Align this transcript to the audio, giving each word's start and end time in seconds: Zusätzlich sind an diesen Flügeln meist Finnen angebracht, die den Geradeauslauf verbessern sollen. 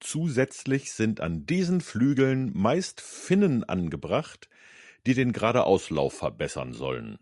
Zusätzlich 0.00 0.94
sind 0.94 1.20
an 1.20 1.44
diesen 1.44 1.82
Flügeln 1.82 2.50
meist 2.56 3.02
Finnen 3.02 3.62
angebracht, 3.62 4.48
die 5.06 5.12
den 5.12 5.32
Geradeauslauf 5.34 6.14
verbessern 6.14 6.72
sollen. 6.72 7.18